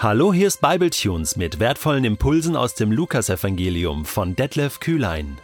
Hallo, 0.00 0.32
hier 0.32 0.46
ist 0.46 0.60
Bibletunes 0.60 1.34
mit 1.34 1.58
wertvollen 1.58 2.04
Impulsen 2.04 2.54
aus 2.54 2.76
dem 2.76 2.92
Lukasevangelium 2.92 4.04
von 4.04 4.36
Detlef 4.36 4.78
Kühlein. 4.78 5.38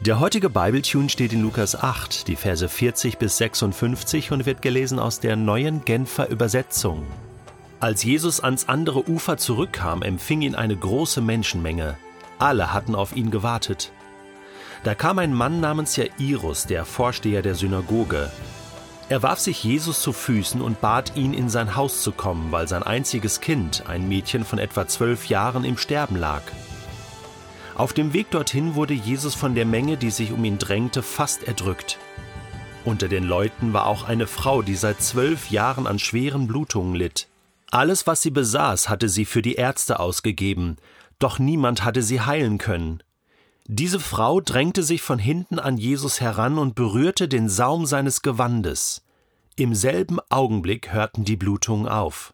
Der 0.00 0.20
heutige 0.20 0.50
Bibletune 0.50 1.08
steht 1.08 1.32
in 1.32 1.40
Lukas 1.40 1.74
8, 1.74 2.28
die 2.28 2.36
Verse 2.36 2.68
40 2.68 3.16
bis 3.16 3.38
56 3.38 4.32
und 4.32 4.44
wird 4.44 4.60
gelesen 4.60 4.98
aus 4.98 5.20
der 5.20 5.36
neuen 5.36 5.82
Genfer 5.86 6.28
Übersetzung. 6.28 7.06
Als 7.80 8.04
Jesus 8.04 8.40
ans 8.40 8.68
andere 8.68 9.08
Ufer 9.08 9.38
zurückkam, 9.38 10.02
empfing 10.02 10.42
ihn 10.42 10.54
eine 10.54 10.76
große 10.76 11.22
Menschenmenge. 11.22 11.96
Alle 12.38 12.74
hatten 12.74 12.94
auf 12.94 13.16
ihn 13.16 13.30
gewartet. 13.30 13.92
Da 14.84 14.94
kam 14.94 15.18
ein 15.18 15.32
Mann 15.32 15.60
namens 15.60 15.96
Jairus, 15.96 16.66
der 16.66 16.84
Vorsteher 16.84 17.40
der 17.40 17.54
Synagoge. 17.54 18.30
Er 19.08 19.22
warf 19.22 19.38
sich 19.38 19.62
Jesus 19.62 20.00
zu 20.00 20.12
Füßen 20.12 20.60
und 20.60 20.80
bat 20.80 21.14
ihn, 21.14 21.32
in 21.32 21.48
sein 21.48 21.76
Haus 21.76 22.02
zu 22.02 22.10
kommen, 22.10 22.50
weil 22.50 22.66
sein 22.66 22.82
einziges 22.82 23.40
Kind, 23.40 23.84
ein 23.86 24.08
Mädchen 24.08 24.44
von 24.44 24.58
etwa 24.58 24.88
zwölf 24.88 25.26
Jahren, 25.26 25.64
im 25.64 25.78
Sterben 25.78 26.16
lag. 26.16 26.42
Auf 27.76 27.92
dem 27.92 28.12
Weg 28.12 28.32
dorthin 28.32 28.74
wurde 28.74 28.94
Jesus 28.94 29.34
von 29.36 29.54
der 29.54 29.64
Menge, 29.64 29.96
die 29.96 30.10
sich 30.10 30.32
um 30.32 30.44
ihn 30.44 30.58
drängte, 30.58 31.04
fast 31.04 31.44
erdrückt. 31.44 31.98
Unter 32.84 33.06
den 33.06 33.22
Leuten 33.22 33.72
war 33.72 33.86
auch 33.86 34.08
eine 34.08 34.26
Frau, 34.26 34.62
die 34.62 34.74
seit 34.74 35.00
zwölf 35.00 35.50
Jahren 35.50 35.86
an 35.86 36.00
schweren 36.00 36.48
Blutungen 36.48 36.96
litt. 36.96 37.28
Alles, 37.70 38.06
was 38.08 38.22
sie 38.22 38.30
besaß, 38.30 38.88
hatte 38.88 39.08
sie 39.08 39.24
für 39.24 39.42
die 39.42 39.54
Ärzte 39.54 40.00
ausgegeben, 40.00 40.78
doch 41.18 41.38
niemand 41.38 41.84
hatte 41.84 42.02
sie 42.02 42.20
heilen 42.20 42.58
können. 42.58 43.02
Diese 43.68 43.98
Frau 43.98 44.40
drängte 44.40 44.84
sich 44.84 45.02
von 45.02 45.18
hinten 45.18 45.58
an 45.58 45.76
Jesus 45.76 46.20
heran 46.20 46.56
und 46.58 46.76
berührte 46.76 47.26
den 47.28 47.48
Saum 47.48 47.84
seines 47.84 48.22
Gewandes. 48.22 49.04
Im 49.56 49.74
selben 49.74 50.18
Augenblick 50.28 50.92
hörten 50.92 51.24
die 51.24 51.36
Blutungen 51.36 51.88
auf. 51.88 52.32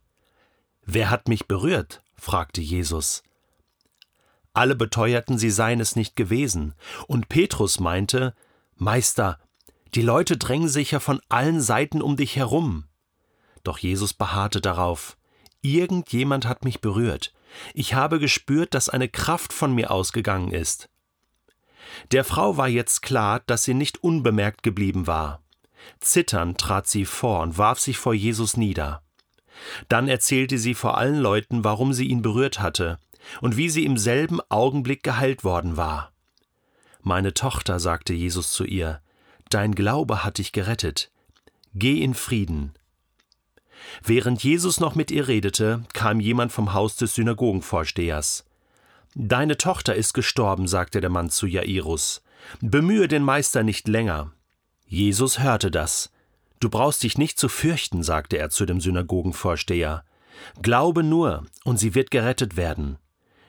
Wer 0.84 1.08
hat 1.08 1.28
mich 1.28 1.46
berührt? 1.46 2.02
fragte 2.16 2.60
Jesus. 2.60 3.22
Alle 4.52 4.76
beteuerten, 4.76 5.38
sie 5.38 5.50
seien 5.50 5.80
es 5.80 5.96
nicht 5.96 6.16
gewesen, 6.16 6.74
und 7.06 7.30
Petrus 7.30 7.80
meinte 7.80 8.34
Meister, 8.76 9.38
die 9.94 10.02
Leute 10.02 10.36
drängen 10.36 10.68
sich 10.68 10.90
ja 10.90 11.00
von 11.00 11.20
allen 11.30 11.62
Seiten 11.62 12.02
um 12.02 12.16
dich 12.16 12.36
herum. 12.36 12.84
Doch 13.62 13.78
Jesus 13.78 14.12
beharrte 14.12 14.60
darauf 14.60 15.16
Irgendjemand 15.62 16.46
hat 16.46 16.64
mich 16.64 16.80
berührt. 16.80 17.32
Ich 17.72 17.94
habe 17.94 18.18
gespürt, 18.18 18.74
dass 18.74 18.88
eine 18.88 19.08
Kraft 19.08 19.52
von 19.52 19.72
mir 19.72 19.92
ausgegangen 19.92 20.50
ist. 20.50 20.88
Der 22.10 22.24
Frau 22.24 22.56
war 22.56 22.68
jetzt 22.68 23.02
klar, 23.02 23.40
dass 23.46 23.64
sie 23.64 23.74
nicht 23.74 24.02
unbemerkt 24.02 24.62
geblieben 24.62 25.06
war. 25.06 25.42
Zitternd 26.00 26.58
trat 26.58 26.86
sie 26.86 27.04
vor 27.04 27.40
und 27.40 27.58
warf 27.58 27.78
sich 27.78 27.98
vor 27.98 28.14
Jesus 28.14 28.56
nieder. 28.56 29.02
Dann 29.88 30.08
erzählte 30.08 30.58
sie 30.58 30.74
vor 30.74 30.96
allen 30.96 31.18
Leuten, 31.18 31.64
warum 31.64 31.92
sie 31.92 32.06
ihn 32.06 32.22
berührt 32.22 32.60
hatte 32.60 32.98
und 33.40 33.56
wie 33.56 33.68
sie 33.68 33.84
im 33.84 33.96
selben 33.96 34.40
Augenblick 34.48 35.02
geheilt 35.02 35.44
worden 35.44 35.76
war. 35.76 36.12
Meine 37.02 37.34
Tochter, 37.34 37.80
sagte 37.80 38.12
Jesus 38.12 38.52
zu 38.52 38.64
ihr, 38.64 39.00
dein 39.50 39.74
Glaube 39.74 40.24
hat 40.24 40.38
dich 40.38 40.52
gerettet. 40.52 41.10
Geh 41.74 42.02
in 42.02 42.14
Frieden. 42.14 42.74
Während 44.04 44.42
Jesus 44.42 44.80
noch 44.80 44.94
mit 44.94 45.10
ihr 45.10 45.28
redete, 45.28 45.84
kam 45.92 46.20
jemand 46.20 46.52
vom 46.52 46.72
Haus 46.72 46.96
des 46.96 47.14
Synagogenvorstehers. 47.14 48.44
Deine 49.14 49.58
Tochter 49.58 49.94
ist 49.94 50.14
gestorben, 50.14 50.66
sagte 50.66 51.00
der 51.00 51.10
Mann 51.10 51.28
zu 51.28 51.46
Jairus. 51.46 52.22
Bemühe 52.60 53.08
den 53.08 53.22
Meister 53.22 53.62
nicht 53.62 53.86
länger. 53.86 54.32
Jesus 54.86 55.38
hörte 55.38 55.70
das. 55.70 56.10
Du 56.60 56.70
brauchst 56.70 57.02
dich 57.02 57.18
nicht 57.18 57.38
zu 57.38 57.48
fürchten, 57.48 58.02
sagte 58.02 58.38
er 58.38 58.50
zu 58.50 58.64
dem 58.64 58.80
Synagogenvorsteher. 58.80 60.04
Glaube 60.62 61.02
nur, 61.02 61.44
und 61.64 61.78
sie 61.78 61.94
wird 61.94 62.10
gerettet 62.10 62.56
werden. 62.56 62.98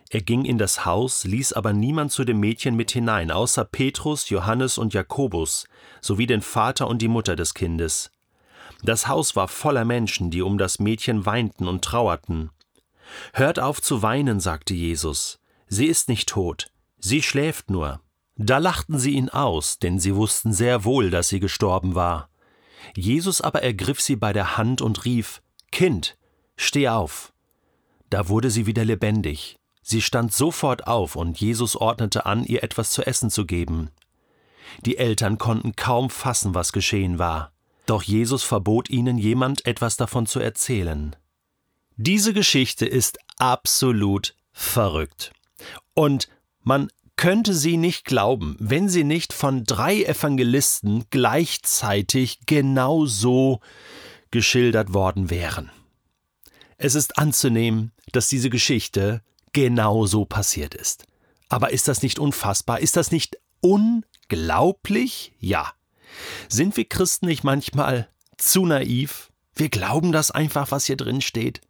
Er 0.09 0.22
ging 0.22 0.45
in 0.45 0.58
das 0.58 0.86
Haus, 0.86 1.23
ließ 1.23 1.53
aber 1.53 1.73
niemand 1.73 2.11
zu 2.11 2.23
dem 2.23 2.39
Mädchen 2.39 2.76
mit 2.76 2.92
hinein, 2.92 3.32
außer 3.32 3.65
Petrus, 3.65 4.30
Johannes 4.30 4.77
und 4.77 4.93
Jakobus, 4.93 5.65
sowie 6.02 6.27
den 6.27 6.42
Vater 6.42 6.88
und 6.88 7.02
die 7.02 7.08
Mutter 7.08 7.36
des 7.36 7.54
Kindes. 7.54 8.11
Das 8.83 9.08
Haus 9.08 9.36
war 9.36 9.48
voller 9.48 9.86
Menschen, 9.86 10.30
die 10.30 10.42
um 10.42 10.58
das 10.58 10.80
Mädchen 10.80 11.26
weinten 11.26 11.67
und 11.67 11.83
trauerten. 11.83 12.52
Hört 13.33 13.59
auf 13.59 13.82
zu 13.82 14.02
weinen, 14.02 14.39
sagte 14.39 14.73
Jesus. 14.73 15.39
Sie 15.68 15.86
ist 15.88 16.10
nicht 16.10 16.30
tot, 16.30 16.72
sie 17.00 17.22
schläft 17.22 17.70
nur. 17.70 18.02
Da 18.36 18.58
lachten 18.58 18.98
sie 18.98 19.12
ihn 19.12 19.30
aus, 19.30 19.80
denn 19.80 20.00
sie 20.00 20.16
wussten 20.16 20.54
sehr 20.54 20.86
wohl, 20.86 21.10
dass 21.12 21.30
sie 21.30 21.40
gestorben 21.40 21.94
war. 21.96 22.30
Jesus 22.96 23.42
aber 23.42 23.62
ergriff 23.64 24.02
sie 24.02 24.16
bei 24.16 24.34
der 24.34 24.58
Hand 24.58 24.82
und 24.82 25.06
rief 25.06 25.42
Kind, 25.72 26.18
steh 26.56 26.90
auf. 26.90 27.34
Da 28.10 28.30
wurde 28.30 28.50
sie 28.52 28.66
wieder 28.66 28.86
lebendig. 28.86 29.58
Sie 29.82 30.02
stand 30.02 30.34
sofort 30.34 30.88
auf, 30.88 31.16
und 31.16 31.40
Jesus 31.40 31.76
ordnete 31.76 32.26
an, 32.26 32.44
ihr 32.45 32.64
etwas 32.64 32.92
zu 32.92 33.06
essen 33.06 33.30
zu 33.30 33.45
geben. 33.45 33.90
Die 34.86 34.98
Eltern 34.98 35.38
konnten 35.38 35.76
kaum 35.76 36.10
fassen, 36.10 36.56
was 36.56 36.72
geschehen 36.72 37.20
war. 37.20 37.52
Doch 37.86 38.02
Jesus 38.02 38.44
verbot 38.44 38.90
ihnen, 38.90 39.18
jemand 39.18 39.66
etwas 39.66 39.98
davon 39.98 40.26
zu 40.26 40.40
erzählen. 40.40 41.16
Diese 41.98 42.34
Geschichte 42.34 42.86
ist 42.86 43.20
absolut 43.38 44.36
verrückt. 44.52 45.34
Und 45.94 46.28
man 46.62 46.90
könnte 47.16 47.54
sie 47.54 47.78
nicht 47.78 48.06
glauben, 48.06 48.56
wenn 48.60 48.90
sie 48.90 49.04
nicht 49.04 49.34
von 49.34 49.64
drei 49.64 50.04
Evangelisten 50.04 51.06
gleichzeitig 51.10 52.40
genau 52.46 53.06
so 53.06 53.60
geschildert 54.32 54.94
worden 54.94 55.30
wären. 55.30 55.72
Es 56.78 56.96
ist 56.96 57.18
anzunehmen, 57.18 57.92
dass 58.12 58.28
diese 58.28 58.50
Geschichte 58.50 59.22
genau 59.54 60.06
so 60.06 60.26
passiert 60.26 60.74
ist. 60.74 61.06
Aber 61.50 61.72
ist 61.72 61.88
das 61.88 62.02
nicht 62.02 62.18
unfassbar? 62.18 62.80
Ist 62.80 62.98
das 62.98 63.12
nicht 63.12 63.38
unglaublich? 63.62 65.34
Ja. 65.40 65.74
Sind 66.50 66.76
wir 66.76 66.86
Christen 66.86 67.28
nicht 67.28 67.44
manchmal 67.44 68.10
zu 68.38 68.66
naiv? 68.66 69.32
Wir 69.55 69.69
glauben 69.69 70.11
das 70.11 70.31
einfach, 70.31 70.71
was 70.71 70.86
hier 70.86 70.97
drin 70.97 71.21
steht. 71.21 71.61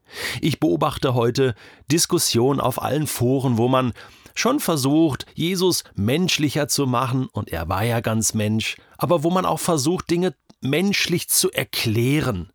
Ich 0.42 0.60
beobachte 0.60 1.14
heute 1.14 1.56
Diskussionen 1.92 2.62
auf 2.62 2.82
allen 2.82 3.08
Foren, 3.08 3.58
wo 3.58 3.68
man 3.68 3.94
schon 4.36 4.60
versucht, 4.60 5.26
Jesus 5.36 5.84
menschlicher 5.96 6.68
zu 6.68 6.88
machen, 6.88 7.28
und 7.28 7.50
er 7.50 7.68
war 7.68 7.84
ja 7.84 8.00
ganz 8.00 8.34
Mensch, 8.34 8.78
aber 8.98 9.24
wo 9.24 9.30
man 9.30 9.46
auch 9.46 9.60
versucht, 9.60 10.10
Dinge 10.10 10.34
menschlich 10.62 11.28
zu 11.28 11.52
erklären. 11.52 12.53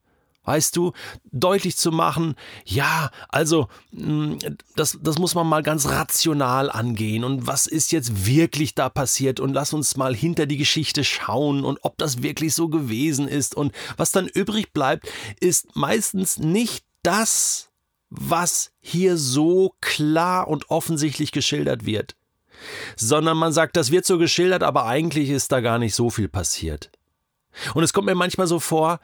Weißt 0.48 0.76
du, 0.76 0.92
deutlich 1.30 1.76
zu 1.76 1.92
machen, 1.92 2.34
ja, 2.64 3.10
also, 3.28 3.68
hm, 3.94 4.38
das, 4.76 4.98
das 5.02 5.18
muss 5.18 5.34
man 5.34 5.46
mal 5.46 5.62
ganz 5.62 5.86
rational 5.86 6.70
angehen. 6.70 7.22
Und 7.22 7.46
was 7.46 7.66
ist 7.66 7.92
jetzt 7.92 8.24
wirklich 8.24 8.74
da 8.74 8.88
passiert? 8.88 9.40
Und 9.40 9.52
lass 9.52 9.74
uns 9.74 9.98
mal 9.98 10.16
hinter 10.16 10.46
die 10.46 10.56
Geschichte 10.56 11.04
schauen 11.04 11.64
und 11.64 11.80
ob 11.82 11.98
das 11.98 12.22
wirklich 12.22 12.54
so 12.54 12.68
gewesen 12.68 13.28
ist. 13.28 13.54
Und 13.54 13.74
was 13.98 14.10
dann 14.10 14.26
übrig 14.26 14.72
bleibt, 14.72 15.06
ist 15.38 15.76
meistens 15.76 16.38
nicht 16.38 16.82
das, 17.02 17.68
was 18.08 18.70
hier 18.80 19.18
so 19.18 19.74
klar 19.82 20.48
und 20.48 20.70
offensichtlich 20.70 21.30
geschildert 21.30 21.84
wird, 21.84 22.16
sondern 22.96 23.36
man 23.36 23.52
sagt, 23.52 23.76
das 23.76 23.90
wird 23.90 24.06
so 24.06 24.16
geschildert, 24.16 24.62
aber 24.62 24.86
eigentlich 24.86 25.28
ist 25.28 25.52
da 25.52 25.60
gar 25.60 25.78
nicht 25.78 25.94
so 25.94 26.08
viel 26.08 26.28
passiert. 26.28 26.90
Und 27.74 27.82
es 27.82 27.92
kommt 27.92 28.06
mir 28.06 28.14
manchmal 28.14 28.46
so 28.46 28.60
vor, 28.60 29.00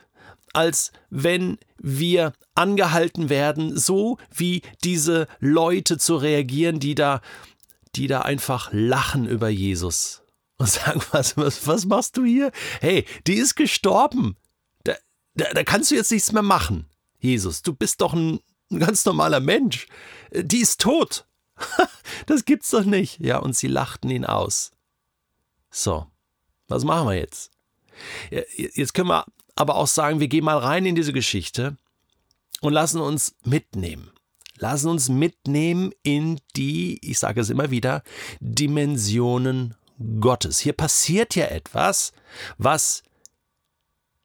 als 0.53 0.93
wenn 1.11 1.59
wir 1.79 2.33
angehalten 2.55 3.29
werden, 3.29 3.77
so 3.77 4.19
wie 4.35 4.63
diese 4.85 5.27
Leute 5.41 5.99
zu 5.99 6.17
reagieren, 6.17 6.81
die 6.81 6.95
da, 6.95 7.21
die 7.97 8.07
da 8.07 8.23
einfach 8.23 8.71
lachen 8.73 9.27
über 9.27 9.49
Jesus 9.49 10.23
und 10.57 10.71
sagen, 10.71 11.03
was, 11.11 11.37
was, 11.37 11.67
was 11.67 11.85
machst 11.85 12.17
du 12.17 12.25
hier? 12.25 12.53
Hey, 12.81 13.05
die 13.27 13.35
ist 13.35 13.57
gestorben. 13.57 14.37
Da, 14.85 14.95
da, 15.35 15.53
da 15.53 15.65
kannst 15.65 15.91
du 15.91 15.97
jetzt 15.97 16.13
nichts 16.13 16.33
mehr 16.33 16.43
machen. 16.43 16.87
Jesus, 17.19 17.63
du 17.63 17.75
bist 17.75 18.01
doch 18.01 18.13
ein, 18.13 18.41
ein 18.71 18.79
ganz 18.79 19.05
normaler 19.05 19.41
Mensch. 19.41 19.87
Die 20.33 20.61
ist 20.61 20.81
tot. 20.81 21.27
das 22.27 22.45
gibt's 22.45 22.71
doch 22.71 22.85
nicht. 22.85 23.21
Ja, 23.21 23.39
und 23.39 23.57
sie 23.57 23.69
lachten 23.69 24.11
ihn 24.11 24.25
aus. 24.25 24.73
So, 25.71 26.07
was 26.69 26.85
machen 26.85 27.09
wir 27.09 27.15
jetzt? 27.15 27.51
Jetzt 28.57 28.95
können 28.95 29.09
wir 29.09 29.25
aber 29.57 29.77
auch 29.77 29.87
sagen, 29.87 30.21
wir 30.21 30.29
gehen 30.29 30.45
mal 30.45 30.59
rein 30.59 30.87
in 30.87 30.95
diese 30.95 31.13
Geschichte 31.13 31.77
und 32.61 32.73
lassen 32.73 33.01
uns 33.01 33.37
mitnehmen. 33.45 34.11
Lassen 34.59 34.89
uns 34.89 35.09
mitnehmen 35.09 35.93
in 36.03 36.41
die, 36.57 36.99
ich 37.03 37.19
sage 37.19 37.41
es 37.41 37.51
immer 37.51 37.71
wieder, 37.71 38.03
Dimensionen 38.41 39.75
Gottes. 40.21 40.59
Hier 40.61 40.73
passiert 40.73 41.35
ja 41.35 41.47
etwas, 41.47 42.13
was 42.57 43.03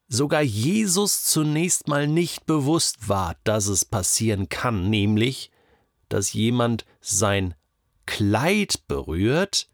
sogar 0.08 0.42
Jesus 0.42 1.24
zunächst 1.26 1.88
mal 1.88 2.08
nicht 2.08 2.46
bewusst 2.46 3.10
war, 3.10 3.36
dass 3.44 3.68
es 3.68 3.86
passieren 3.86 4.50
kann, 4.50 4.90
nämlich, 4.90 5.52
dass 6.10 6.34
jemand 6.34 6.86
sein 7.02 7.54
Kleid 8.06 8.88
berührt 8.88 9.70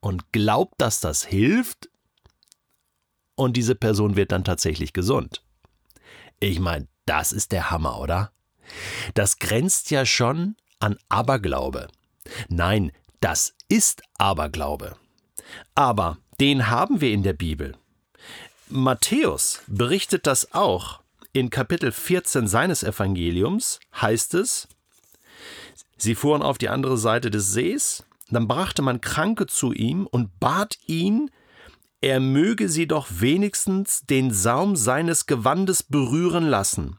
und 0.00 0.32
glaubt, 0.32 0.74
dass 0.78 1.00
das 1.00 1.24
hilft, 1.24 1.88
und 3.34 3.56
diese 3.56 3.74
Person 3.74 4.16
wird 4.16 4.32
dann 4.32 4.44
tatsächlich 4.44 4.92
gesund. 4.92 5.42
Ich 6.40 6.60
meine, 6.60 6.88
das 7.06 7.32
ist 7.32 7.52
der 7.52 7.70
Hammer, 7.70 8.00
oder? 8.00 8.32
Das 9.14 9.38
grenzt 9.38 9.90
ja 9.90 10.06
schon 10.06 10.56
an 10.80 10.96
Aberglaube. 11.08 11.88
Nein, 12.48 12.92
das 13.20 13.54
ist 13.68 14.02
Aberglaube. 14.18 14.96
Aber 15.74 16.18
den 16.40 16.68
haben 16.68 17.00
wir 17.00 17.12
in 17.12 17.22
der 17.22 17.34
Bibel. 17.34 17.76
Matthäus 18.68 19.62
berichtet 19.66 20.26
das 20.26 20.54
auch. 20.54 21.00
In 21.32 21.50
Kapitel 21.50 21.92
14 21.92 22.46
seines 22.46 22.82
Evangeliums 22.82 23.80
heißt 24.00 24.34
es, 24.34 24.68
Sie 25.96 26.14
fuhren 26.14 26.42
auf 26.42 26.58
die 26.58 26.68
andere 26.68 26.98
Seite 26.98 27.30
des 27.30 27.52
Sees, 27.52 28.04
dann 28.28 28.48
brachte 28.48 28.82
man 28.82 29.00
Kranke 29.00 29.46
zu 29.46 29.72
ihm 29.72 30.06
und 30.06 30.40
bat 30.40 30.78
ihn, 30.86 31.30
er 32.02 32.18
möge 32.18 32.68
sie 32.68 32.88
doch 32.88 33.06
wenigstens 33.10 34.04
den 34.04 34.32
Saum 34.32 34.74
seines 34.74 35.26
Gewandes 35.26 35.84
berühren 35.84 36.44
lassen. 36.44 36.98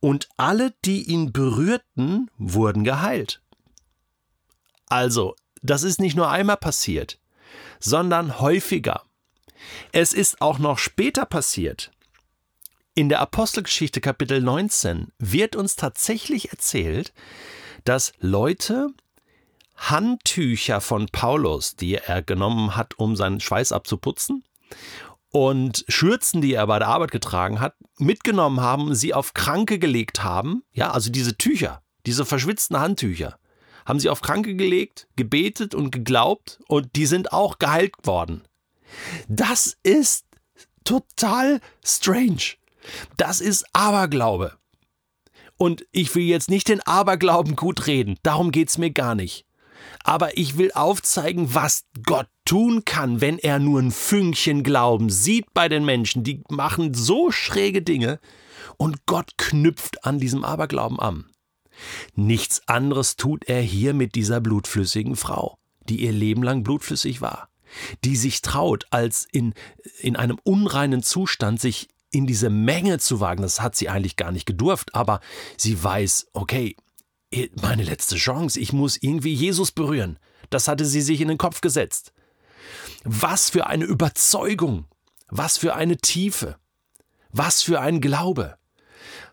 Und 0.00 0.28
alle, 0.36 0.74
die 0.84 1.08
ihn 1.08 1.32
berührten, 1.32 2.30
wurden 2.36 2.82
geheilt. 2.82 3.40
Also, 4.88 5.36
das 5.62 5.84
ist 5.84 6.00
nicht 6.00 6.16
nur 6.16 6.28
einmal 6.28 6.56
passiert, 6.56 7.20
sondern 7.78 8.40
häufiger. 8.40 9.04
Es 9.92 10.12
ist 10.12 10.40
auch 10.42 10.58
noch 10.58 10.78
später 10.78 11.26
passiert. 11.26 11.92
In 12.94 13.08
der 13.08 13.20
Apostelgeschichte 13.20 14.00
Kapitel 14.00 14.40
19 14.40 15.12
wird 15.18 15.54
uns 15.54 15.76
tatsächlich 15.76 16.50
erzählt, 16.50 17.12
dass 17.84 18.12
Leute 18.18 18.88
Handtücher 19.80 20.80
von 20.80 21.08
Paulus, 21.10 21.74
die 21.74 21.94
er 21.94 22.22
genommen 22.22 22.76
hat, 22.76 22.98
um 22.98 23.16
seinen 23.16 23.40
Schweiß 23.40 23.72
abzuputzen, 23.72 24.44
und 25.32 25.84
Schürzen, 25.88 26.40
die 26.42 26.54
er 26.54 26.66
bei 26.66 26.78
der 26.78 26.88
Arbeit 26.88 27.12
getragen 27.12 27.60
hat, 27.60 27.74
mitgenommen 27.98 28.60
haben, 28.60 28.94
sie 28.94 29.14
auf 29.14 29.32
Kranke 29.32 29.78
gelegt 29.78 30.22
haben. 30.22 30.64
Ja, 30.72 30.90
also 30.90 31.10
diese 31.10 31.36
Tücher, 31.36 31.82
diese 32.04 32.24
verschwitzten 32.24 32.78
Handtücher, 32.78 33.38
haben 33.86 34.00
sie 34.00 34.10
auf 34.10 34.20
Kranke 34.20 34.54
gelegt, 34.54 35.08
gebetet 35.16 35.74
und 35.74 35.92
geglaubt 35.92 36.60
und 36.68 36.96
die 36.96 37.06
sind 37.06 37.32
auch 37.32 37.58
geheilt 37.58 37.94
worden. 38.04 38.42
Das 39.28 39.76
ist 39.82 40.26
total 40.84 41.60
strange. 41.84 42.56
Das 43.16 43.40
ist 43.40 43.64
Aberglaube. 43.72 44.56
Und 45.56 45.86
ich 45.92 46.14
will 46.14 46.24
jetzt 46.24 46.50
nicht 46.50 46.68
den 46.68 46.80
Aberglauben 46.80 47.54
gut 47.54 47.86
reden, 47.86 48.18
darum 48.22 48.50
geht 48.50 48.70
es 48.70 48.78
mir 48.78 48.90
gar 48.90 49.14
nicht. 49.14 49.44
Aber 50.04 50.36
ich 50.36 50.56
will 50.58 50.72
aufzeigen, 50.72 51.54
was 51.54 51.84
Gott 52.04 52.28
tun 52.44 52.84
kann, 52.84 53.20
wenn 53.20 53.38
er 53.38 53.58
nur 53.58 53.80
ein 53.80 53.90
Fünkchen 53.90 54.62
Glauben 54.62 55.10
sieht 55.10 55.52
bei 55.54 55.68
den 55.68 55.84
Menschen. 55.84 56.24
Die 56.24 56.42
machen 56.48 56.94
so 56.94 57.30
schräge 57.30 57.82
Dinge 57.82 58.18
und 58.76 59.06
Gott 59.06 59.32
knüpft 59.36 60.04
an 60.04 60.18
diesem 60.18 60.44
Aberglauben 60.44 60.98
an. 60.98 61.26
Nichts 62.14 62.66
anderes 62.66 63.16
tut 63.16 63.44
er 63.44 63.60
hier 63.60 63.94
mit 63.94 64.14
dieser 64.14 64.40
blutflüssigen 64.40 65.16
Frau, 65.16 65.58
die 65.88 66.02
ihr 66.02 66.12
Leben 66.12 66.42
lang 66.42 66.62
blutflüssig 66.62 67.20
war, 67.20 67.48
die 68.04 68.16
sich 68.16 68.42
traut, 68.42 68.86
als 68.90 69.26
in, 69.30 69.54
in 70.00 70.16
einem 70.16 70.38
unreinen 70.42 71.02
Zustand 71.02 71.60
sich 71.60 71.88
in 72.10 72.26
diese 72.26 72.50
Menge 72.50 72.98
zu 72.98 73.20
wagen, 73.20 73.42
das 73.42 73.60
hat 73.60 73.76
sie 73.76 73.88
eigentlich 73.88 74.16
gar 74.16 74.32
nicht 74.32 74.46
gedurft, 74.46 74.94
aber 74.94 75.20
sie 75.56 75.82
weiß, 75.82 76.28
okay, 76.32 76.76
meine 77.60 77.84
letzte 77.84 78.16
Chance, 78.16 78.58
ich 78.58 78.72
muss 78.72 78.96
irgendwie 78.96 79.32
Jesus 79.32 79.72
berühren. 79.72 80.18
Das 80.50 80.68
hatte 80.68 80.84
sie 80.84 81.00
sich 81.00 81.20
in 81.20 81.28
den 81.28 81.38
Kopf 81.38 81.60
gesetzt. 81.60 82.12
Was 83.04 83.50
für 83.50 83.66
eine 83.66 83.84
Überzeugung, 83.84 84.86
was 85.28 85.56
für 85.56 85.74
eine 85.74 85.96
Tiefe, 85.96 86.56
was 87.30 87.62
für 87.62 87.80
ein 87.80 88.00
Glaube. 88.00 88.56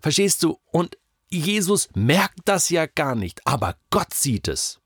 Verstehst 0.01 0.43
du? 0.43 0.59
Und 0.71 0.97
Jesus 1.29 1.89
merkt 1.95 2.39
das 2.45 2.69
ja 2.69 2.85
gar 2.85 3.15
nicht, 3.15 3.45
aber 3.45 3.75
Gott 3.89 4.13
sieht 4.13 4.47
es. 4.47 4.79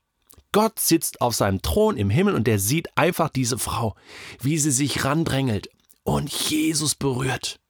Gott 0.50 0.80
sitzt 0.80 1.20
auf 1.20 1.34
seinem 1.34 1.62
Thron 1.62 1.96
im 1.96 2.10
Himmel 2.10 2.34
und 2.34 2.48
er 2.48 2.58
sieht 2.58 2.96
einfach 2.96 3.28
diese 3.28 3.58
Frau, 3.58 3.94
wie 4.40 4.58
sie 4.58 4.70
sich 4.70 5.04
randrängelt 5.04 5.68
und 6.02 6.30
Jesus 6.30 6.94
berührt 6.94 7.60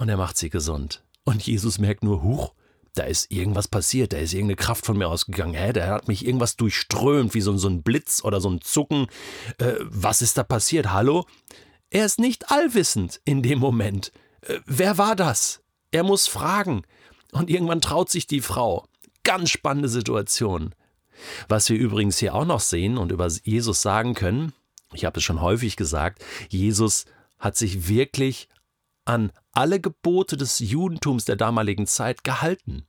und 0.00 0.08
er 0.08 0.16
macht 0.16 0.38
sie 0.38 0.48
gesund. 0.48 1.04
Und 1.24 1.46
Jesus 1.46 1.78
merkt 1.78 2.02
nur, 2.02 2.22
huch, 2.22 2.54
da 2.94 3.04
ist 3.04 3.30
irgendwas 3.30 3.68
passiert, 3.68 4.12
da 4.12 4.18
ist 4.18 4.32
irgendeine 4.32 4.56
Kraft 4.56 4.84
von 4.84 4.98
mir 4.98 5.08
ausgegangen. 5.08 5.54
Hä, 5.54 5.72
da 5.72 5.86
hat 5.88 6.08
mich 6.08 6.26
irgendwas 6.26 6.56
durchströmt, 6.56 7.34
wie 7.34 7.40
so, 7.40 7.56
so 7.56 7.68
ein 7.68 7.82
Blitz 7.82 8.22
oder 8.24 8.40
so 8.40 8.50
ein 8.50 8.60
Zucken. 8.60 9.06
Äh, 9.58 9.74
was 9.80 10.22
ist 10.22 10.38
da 10.38 10.42
passiert? 10.42 10.92
Hallo? 10.92 11.26
Er 11.90 12.04
ist 12.04 12.18
nicht 12.18 12.50
allwissend 12.50 13.20
in 13.24 13.42
dem 13.42 13.58
Moment. 13.58 14.12
Äh, 14.42 14.60
wer 14.66 14.98
war 14.98 15.16
das? 15.16 15.62
Er 15.90 16.02
muss 16.02 16.26
fragen. 16.26 16.82
Und 17.32 17.50
irgendwann 17.50 17.80
traut 17.80 18.10
sich 18.10 18.26
die 18.26 18.40
Frau. 18.40 18.86
Ganz 19.22 19.50
spannende 19.50 19.88
Situation. 19.88 20.74
Was 21.48 21.68
wir 21.68 21.76
übrigens 21.76 22.18
hier 22.18 22.34
auch 22.34 22.46
noch 22.46 22.60
sehen 22.60 22.96
und 22.98 23.12
über 23.12 23.28
Jesus 23.44 23.82
sagen 23.82 24.14
können, 24.14 24.52
ich 24.92 25.04
habe 25.04 25.18
es 25.18 25.24
schon 25.24 25.40
häufig 25.40 25.76
gesagt, 25.76 26.24
Jesus 26.48 27.04
hat 27.38 27.56
sich 27.56 27.88
wirklich 27.88 28.48
an 29.04 29.32
alle 29.52 29.80
Gebote 29.80 30.36
des 30.36 30.58
Judentums 30.58 31.24
der 31.24 31.36
damaligen 31.36 31.86
Zeit 31.86 32.24
gehalten. 32.24 32.86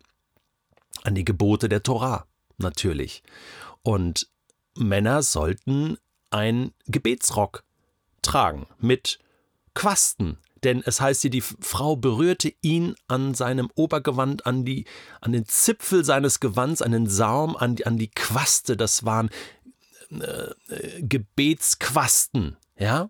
An 1.03 1.15
die 1.15 1.25
Gebote 1.25 1.69
der 1.69 1.83
Torah 1.83 2.27
natürlich. 2.57 3.23
Und 3.81 4.29
Männer 4.77 5.23
sollten 5.23 5.97
einen 6.29 6.73
Gebetsrock 6.85 7.63
tragen 8.21 8.67
mit 8.77 9.19
Quasten, 9.73 10.37
denn 10.63 10.83
es 10.85 11.01
heißt 11.01 11.21
hier, 11.21 11.31
die 11.31 11.41
Frau 11.41 11.95
berührte 11.95 12.53
ihn 12.61 12.95
an 13.07 13.33
seinem 13.33 13.71
Obergewand, 13.75 14.45
an, 14.45 14.63
die, 14.63 14.85
an 15.19 15.31
den 15.31 15.45
Zipfel 15.45 16.05
seines 16.05 16.39
Gewands, 16.39 16.81
an 16.81 16.91
den 16.91 17.07
Saum, 17.07 17.57
an 17.57 17.75
die, 17.75 17.85
an 17.85 17.97
die 17.97 18.11
Quaste. 18.11 18.77
Das 18.77 19.03
waren 19.03 19.29
äh, 20.11 20.51
äh 20.73 21.01
Gebetsquasten, 21.01 22.57
ja, 22.77 23.09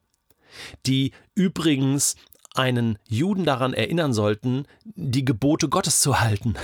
die 0.85 1.11
übrigens 1.35 2.15
einen 2.53 2.97
Juden 3.07 3.45
daran 3.45 3.73
erinnern 3.73 4.13
sollten, 4.13 4.65
die 4.83 5.25
Gebote 5.25 5.69
Gottes 5.69 5.99
zu 5.99 6.19
halten. 6.19 6.55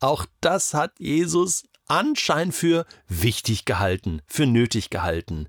Auch 0.00 0.26
das 0.40 0.74
hat 0.74 0.92
Jesus 0.98 1.64
anscheinend 1.86 2.54
für 2.54 2.86
wichtig 3.08 3.64
gehalten, 3.64 4.22
für 4.26 4.46
nötig 4.46 4.90
gehalten. 4.90 5.48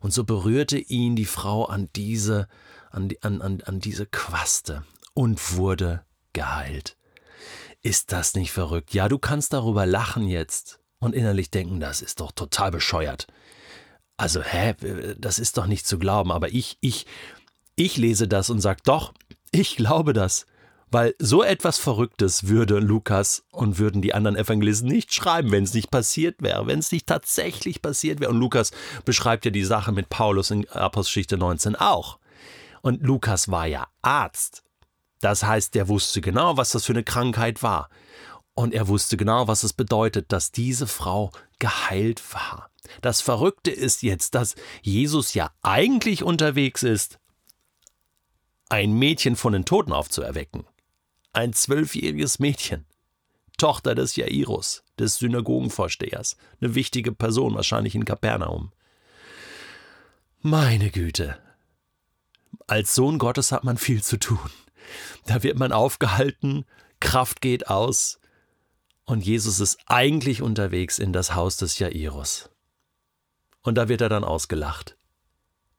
Und 0.00 0.12
so 0.12 0.24
berührte 0.24 0.78
ihn 0.78 1.16
die 1.16 1.24
Frau 1.24 1.64
an 1.64 1.88
diese, 1.96 2.48
an, 2.90 3.10
an, 3.22 3.40
an, 3.40 3.62
an 3.62 3.80
diese 3.80 4.06
Quaste 4.06 4.84
und 5.14 5.56
wurde 5.56 6.04
geheilt. 6.32 6.96
Ist 7.82 8.12
das 8.12 8.34
nicht 8.34 8.52
verrückt? 8.52 8.94
Ja, 8.94 9.08
du 9.08 9.18
kannst 9.18 9.52
darüber 9.52 9.86
lachen 9.86 10.26
jetzt 10.28 10.80
und 10.98 11.14
innerlich 11.14 11.50
denken, 11.50 11.80
das 11.80 12.02
ist 12.02 12.20
doch 12.20 12.32
total 12.32 12.72
bescheuert. 12.72 13.26
Also, 14.16 14.42
hä, 14.42 14.74
das 15.18 15.38
ist 15.38 15.58
doch 15.58 15.66
nicht 15.66 15.86
zu 15.86 15.98
glauben, 15.98 16.32
aber 16.32 16.48
ich, 16.48 16.78
ich 16.80 17.06
ich 17.76 17.96
lese 17.96 18.26
das 18.26 18.50
und 18.50 18.60
sage, 18.60 18.80
doch, 18.84 19.12
ich 19.52 19.76
glaube 19.76 20.12
das. 20.12 20.46
Weil 20.90 21.14
so 21.18 21.42
etwas 21.42 21.78
Verrücktes 21.78 22.46
würde 22.46 22.78
Lukas 22.78 23.44
und 23.50 23.78
würden 23.78 24.02
die 24.02 24.14
anderen 24.14 24.36
Evangelisten 24.36 24.88
nicht 24.88 25.12
schreiben, 25.12 25.50
wenn 25.50 25.64
es 25.64 25.74
nicht 25.74 25.90
passiert 25.90 26.42
wäre, 26.42 26.66
wenn 26.66 26.78
es 26.78 26.92
nicht 26.92 27.06
tatsächlich 27.06 27.82
passiert 27.82 28.20
wäre. 28.20 28.30
Und 28.30 28.38
Lukas 28.38 28.70
beschreibt 29.04 29.44
ja 29.44 29.50
die 29.50 29.64
Sache 29.64 29.90
mit 29.92 30.08
Paulus 30.08 30.50
in 30.50 30.68
Apostelgeschichte 30.68 31.38
19 31.38 31.74
auch. 31.74 32.18
Und 32.82 33.02
Lukas 33.02 33.50
war 33.50 33.66
ja 33.66 33.88
Arzt. 34.00 34.62
Das 35.20 35.42
heißt, 35.42 35.74
der 35.74 35.88
wusste 35.88 36.20
genau, 36.20 36.56
was 36.56 36.70
das 36.70 36.84
für 36.84 36.92
eine 36.92 37.02
Krankheit 37.02 37.62
war. 37.62 37.88
Und 38.54 38.72
er 38.72 38.86
wusste 38.86 39.16
genau, 39.16 39.48
was 39.48 39.64
es 39.64 39.72
bedeutet, 39.72 40.30
dass 40.30 40.52
diese 40.52 40.86
Frau 40.86 41.32
geheilt 41.58 42.22
war. 42.32 42.70
Das 43.02 43.20
Verrückte 43.20 43.72
ist 43.72 44.02
jetzt, 44.02 44.36
dass 44.36 44.54
Jesus 44.82 45.34
ja 45.34 45.50
eigentlich 45.62 46.22
unterwegs 46.22 46.84
ist, 46.84 47.18
ein 48.68 48.92
Mädchen 48.92 49.36
von 49.36 49.52
den 49.52 49.64
Toten 49.64 49.92
aufzuerwecken. 49.92 50.64
Ein 51.32 51.52
zwölfjähriges 51.52 52.38
Mädchen. 52.38 52.86
Tochter 53.58 53.94
des 53.94 54.16
Jairus, 54.16 54.84
des 54.98 55.16
Synagogenvorstehers, 55.16 56.36
eine 56.60 56.74
wichtige 56.74 57.12
Person 57.12 57.54
wahrscheinlich 57.54 57.94
in 57.94 58.04
Kapernaum. 58.04 58.72
Meine 60.40 60.90
Güte. 60.90 61.38
Als 62.66 62.94
Sohn 62.94 63.18
Gottes 63.18 63.52
hat 63.52 63.64
man 63.64 63.78
viel 63.78 64.02
zu 64.02 64.18
tun. 64.18 64.50
Da 65.26 65.42
wird 65.42 65.58
man 65.58 65.72
aufgehalten, 65.72 66.64
Kraft 67.00 67.40
geht 67.40 67.68
aus, 67.68 68.20
und 69.04 69.24
Jesus 69.24 69.60
ist 69.60 69.78
eigentlich 69.86 70.42
unterwegs 70.42 70.98
in 70.98 71.12
das 71.12 71.34
Haus 71.34 71.56
des 71.56 71.78
Jairus. 71.78 72.50
Und 73.62 73.76
da 73.76 73.88
wird 73.88 74.00
er 74.00 74.08
dann 74.08 74.24
ausgelacht. 74.24 74.95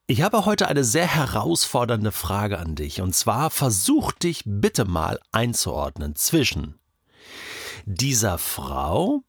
Ich 0.10 0.22
habe 0.22 0.46
heute 0.46 0.70
eine 0.70 0.86
sehr 0.86 1.06
herausfordernde 1.06 2.14
Frage 2.14 2.60
an 2.60 2.76
dich, 2.76 3.02
und 3.02 3.14
zwar 3.14 3.50
versuch 3.50 4.14
dich 4.14 4.44
bitte 4.46 4.86
mal 4.86 5.20
einzuordnen 5.34 6.16
zwischen 6.16 6.80
dieser 7.86 8.38
Frau, 8.38 9.24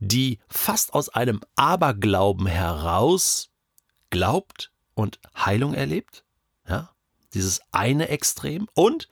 die 0.00 0.40
fast 0.48 0.94
aus 0.94 1.10
einem 1.10 1.40
Aberglauben 1.54 2.48
heraus 2.48 3.50
glaubt 4.10 4.72
und 4.94 5.20
Heilung 5.36 5.74
erlebt, 5.74 6.24
ja, 6.68 6.90
dieses 7.32 7.60
eine 7.70 8.08
Extrem, 8.08 8.66
und 8.74 9.08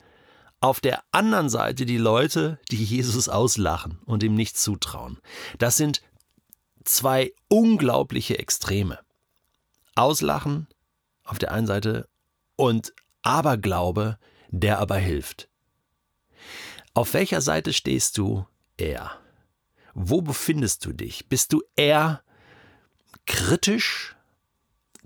auf 0.59 0.81
der 0.81 1.01
anderen 1.13 1.49
Seite 1.49 1.85
die 1.85 1.97
Leute, 1.97 2.59
die 2.71 2.83
Jesus 2.83 3.29
auslachen 3.29 4.01
und 4.05 4.21
ihm 4.21 4.35
nicht 4.35 4.57
zutrauen. 4.57 5.19
Das 5.59 5.77
sind 5.77 6.01
zwei 6.83 7.31
unglaubliche 7.47 8.37
Extreme. 8.37 8.99
Auslachen 9.97 10.67
auf 11.23 11.39
der 11.39 11.51
einen 11.51 11.67
Seite 11.67 12.07
und 12.55 12.93
Aberglaube, 13.21 14.17
der 14.49 14.79
aber 14.79 14.97
hilft. 14.97 15.49
Auf 16.93 17.13
welcher 17.13 17.41
Seite 17.41 17.73
stehst 17.73 18.17
du 18.17 18.47
eher? 18.77 19.19
Wo 19.93 20.21
befindest 20.21 20.85
du 20.85 20.93
dich? 20.93 21.27
Bist 21.27 21.53
du 21.53 21.61
eher 21.75 22.23
kritisch? 23.25 24.15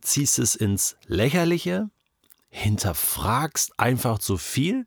Ziehst 0.01 0.39
es 0.39 0.55
ins 0.55 0.97
Lächerliche? 1.05 1.89
Hinterfragst 2.49 3.79
einfach 3.79 4.19
zu 4.19 4.37
viel? 4.37 4.83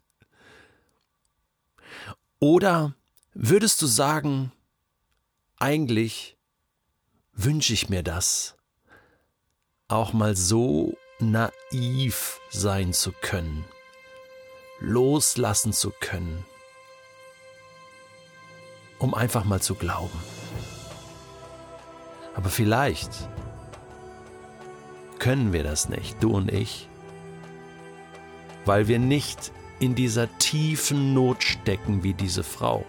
Oder 2.39 2.95
würdest 3.33 3.81
du 3.81 3.87
sagen, 3.87 4.53
eigentlich 5.57 6.37
wünsche 7.33 7.73
ich 7.73 7.89
mir 7.89 8.03
das, 8.03 8.57
auch 9.89 10.13
mal 10.13 10.35
so 10.35 10.97
naiv 11.19 12.41
sein 12.51 12.93
zu 12.93 13.13
können, 13.13 13.65
loslassen 14.81 15.73
zu 15.73 15.93
können, 16.01 16.45
um 18.99 19.15
einfach 19.15 19.45
mal 19.45 19.61
zu 19.61 19.75
glauben. 19.75 20.19
Aber 22.35 22.49
vielleicht 22.49 23.11
können 25.19 25.53
wir 25.53 25.63
das 25.63 25.89
nicht, 25.89 26.23
du 26.23 26.33
und 26.33 26.51
ich, 26.51 26.89
weil 28.65 28.89
wir 28.89 28.99
nicht 28.99 29.53
in 29.81 29.95
dieser 29.95 30.29
tiefen 30.39 31.13
Not 31.15 31.43
stecken 31.43 32.03
wie 32.03 32.15
diese 32.15 32.43
Frau. 32.43 32.85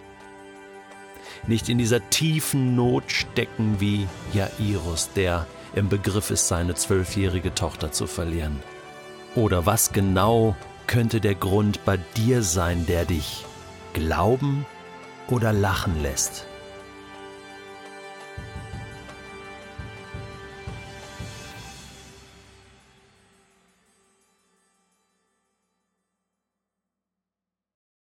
Nicht 1.46 1.68
in 1.68 1.78
dieser 1.78 2.08
tiefen 2.08 2.74
Not 2.74 3.12
stecken 3.12 3.80
wie 3.80 4.08
Jairus, 4.32 5.10
der 5.14 5.46
im 5.76 5.88
Begriff 5.88 6.30
ist, 6.30 6.48
seine 6.48 6.74
zwölfjährige 6.74 7.54
Tochter 7.54 7.92
zu 7.92 8.06
verlieren. 8.06 8.60
Oder 9.36 9.66
was 9.66 9.92
genau 9.92 10.56
könnte 10.86 11.20
der 11.20 11.34
Grund 11.34 11.84
bei 11.84 11.98
dir 12.16 12.42
sein, 12.42 12.86
der 12.86 13.04
dich 13.04 13.44
glauben 13.92 14.66
oder 15.28 15.52
lachen 15.52 16.02
lässt? 16.02 16.46